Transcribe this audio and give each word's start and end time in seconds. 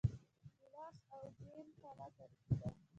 د 0.57 0.59
لاش 0.73 0.97
او 1.15 1.21
جوین 1.37 1.67
کلا 1.81 2.07
تاریخي 2.17 2.55
ده 2.59 2.69